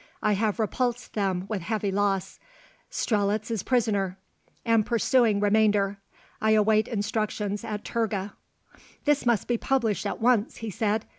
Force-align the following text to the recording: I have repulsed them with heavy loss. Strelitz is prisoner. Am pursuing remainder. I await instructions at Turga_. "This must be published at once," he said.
I 0.23 0.31
have 0.33 0.57
repulsed 0.57 1.13
them 1.13 1.45
with 1.47 1.61
heavy 1.61 1.91
loss. 1.91 2.39
Strelitz 2.89 3.51
is 3.51 3.61
prisoner. 3.61 4.17
Am 4.65 4.83
pursuing 4.83 5.39
remainder. 5.39 5.99
I 6.41 6.53
await 6.55 6.87
instructions 6.87 7.63
at 7.63 7.85
Turga_. 7.85 8.31
"This 9.05 9.27
must 9.27 9.47
be 9.47 9.59
published 9.59 10.07
at 10.07 10.19
once," 10.19 10.57
he 10.57 10.71
said. 10.71 11.05